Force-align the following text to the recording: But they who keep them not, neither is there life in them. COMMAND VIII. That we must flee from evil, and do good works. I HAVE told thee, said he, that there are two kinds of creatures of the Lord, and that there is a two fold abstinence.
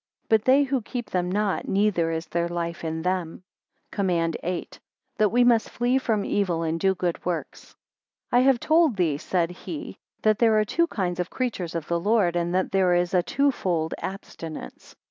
But 0.29 0.45
they 0.45 0.63
who 0.63 0.81
keep 0.81 1.11
them 1.11 1.31
not, 1.31 1.67
neither 1.67 2.09
is 2.09 2.25
there 2.25 2.47
life 2.49 2.83
in 2.83 3.03
them. 3.03 3.43
COMMAND 3.91 4.35
VIII. 4.43 4.69
That 5.17 5.29
we 5.29 5.43
must 5.43 5.69
flee 5.69 5.99
from 5.99 6.25
evil, 6.25 6.63
and 6.63 6.79
do 6.79 6.95
good 6.95 7.23
works. 7.23 7.75
I 8.31 8.39
HAVE 8.39 8.59
told 8.59 8.95
thee, 8.97 9.19
said 9.19 9.51
he, 9.51 9.99
that 10.23 10.39
there 10.39 10.57
are 10.59 10.65
two 10.65 10.87
kinds 10.87 11.19
of 11.19 11.29
creatures 11.29 11.75
of 11.75 11.87
the 11.87 11.99
Lord, 11.99 12.35
and 12.35 12.55
that 12.55 12.71
there 12.71 12.95
is 12.95 13.13
a 13.13 13.21
two 13.21 13.51
fold 13.51 13.93
abstinence. 14.01 14.95